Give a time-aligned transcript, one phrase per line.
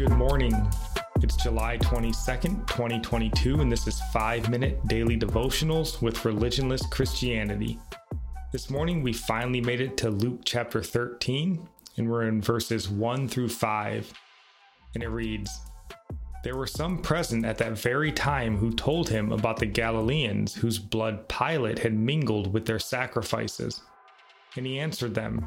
[0.00, 0.66] Good morning.
[1.20, 7.78] It's July 22nd, 2022, and this is 5 Minute Daily Devotionals with Religionless Christianity.
[8.50, 11.68] This morning, we finally made it to Luke chapter 13,
[11.98, 14.10] and we're in verses 1 through 5.
[14.94, 15.50] And it reads
[16.44, 20.78] There were some present at that very time who told him about the Galileans whose
[20.78, 23.82] blood Pilate had mingled with their sacrifices.
[24.56, 25.46] And he answered them,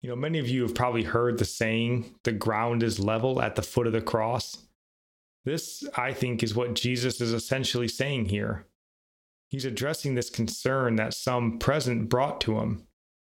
[0.00, 3.56] You know, many of you have probably heard the saying, the ground is level at
[3.56, 4.68] the foot of the cross.
[5.44, 8.66] This, I think, is what Jesus is essentially saying here.
[9.48, 12.86] He's addressing this concern that some present brought to him.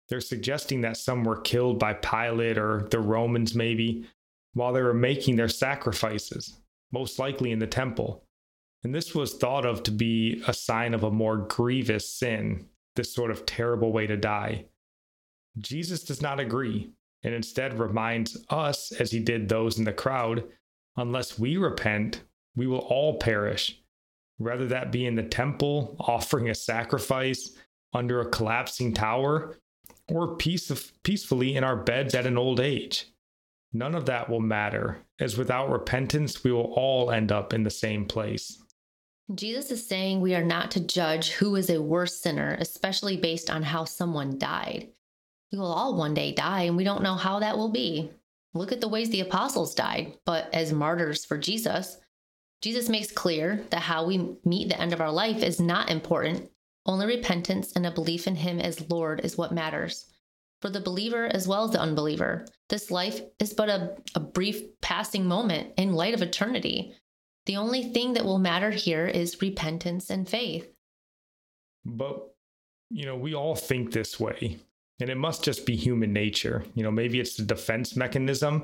[0.08, 4.06] They're suggesting that some were killed by Pilate or the Romans, maybe,
[4.52, 6.60] while they were making their sacrifices,
[6.92, 8.24] most likely in the temple.
[8.84, 13.14] And this was thought of to be a sign of a more grievous sin, this
[13.14, 14.66] sort of terrible way to die.
[15.58, 20.44] Jesus does not agree and instead reminds us, as he did those in the crowd,
[20.96, 22.22] unless we repent,
[22.56, 23.80] we will all perish.
[24.38, 27.56] Whether that be in the temple, offering a sacrifice
[27.94, 29.58] under a collapsing tower,
[30.08, 33.06] or peace of, peacefully in our beds at an old age.
[33.72, 37.70] None of that will matter, as without repentance, we will all end up in the
[37.70, 38.58] same place.
[39.34, 43.48] Jesus is saying we are not to judge who is a worse sinner, especially based
[43.48, 44.88] on how someone died.
[45.52, 48.10] We will all one day die, and we don't know how that will be.
[48.54, 51.98] Look at the ways the apostles died, but as martyrs for Jesus.
[52.62, 56.50] Jesus makes clear that how we meet the end of our life is not important.
[56.86, 60.06] Only repentance and a belief in Him as Lord is what matters.
[60.62, 64.62] For the believer as well as the unbeliever, this life is but a, a brief
[64.80, 66.94] passing moment in light of eternity.
[67.46, 70.68] The only thing that will matter here is repentance and faith.
[71.84, 72.34] But,
[72.90, 74.60] you know, we all think this way.
[75.02, 76.64] And it must just be human nature.
[76.76, 78.62] You know, maybe it's the defense mechanism,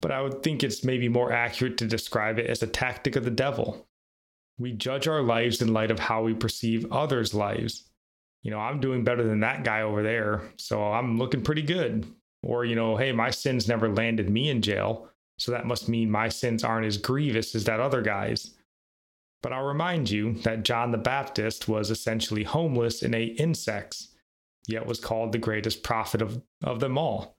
[0.00, 3.24] but I would think it's maybe more accurate to describe it as a tactic of
[3.24, 3.84] the devil.
[4.60, 7.90] We judge our lives in light of how we perceive others' lives.
[8.44, 12.06] You know, I'm doing better than that guy over there, so I'm looking pretty good.
[12.44, 16.08] Or, you know, hey, my sins never landed me in jail, so that must mean
[16.08, 18.54] my sins aren't as grievous as that other guy's.
[19.42, 24.12] But I'll remind you that John the Baptist was essentially homeless and ate insects
[24.66, 27.36] yet was called the greatest prophet of, of them all.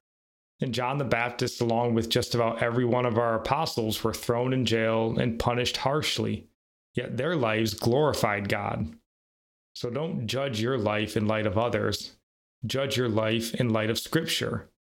[0.59, 4.53] And John the Baptist, along with just about every one of our apostles, were thrown
[4.53, 6.47] in jail and punished harshly,
[6.95, 8.95] yet their lives glorified God.
[9.75, 12.15] So don't judge your life in light of others,
[12.65, 14.71] judge your life in light of Scripture.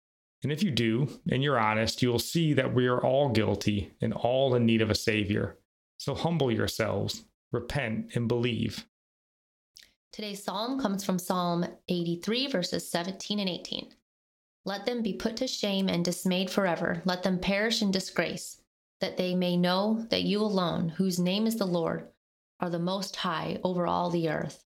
[0.43, 3.93] And if you do, and you're honest, you will see that we are all guilty
[4.01, 5.59] and all in need of a Savior.
[5.99, 8.87] So humble yourselves, repent, and believe.
[10.17, 13.93] Today's psalm comes from Psalm 83, verses 17 and 18.
[14.65, 17.03] Let them be put to shame and dismayed forever.
[17.05, 18.63] Let them perish in disgrace,
[19.03, 22.09] that they may know that you alone, whose name is the Lord,
[22.61, 24.65] are the most high over all the earth.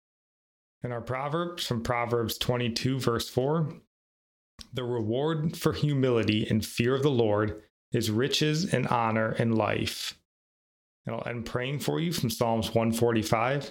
[0.82, 3.72] And our Proverbs from Proverbs 22, verse 4
[4.72, 7.62] The reward for humility and fear of the Lord
[7.92, 10.18] is riches and honor and life.
[11.06, 13.70] And I'll end praying for you from Psalms 145.